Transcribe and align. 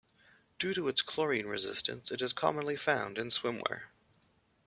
Due 0.57 0.73
to 0.73 0.87
its 0.87 1.03
chlorine 1.03 1.45
resistance 1.45 2.09
it 2.11 2.23
is 2.23 2.33
commonly 2.33 2.75
found 2.75 3.19
in 3.19 3.27
swimwear. 3.27 3.83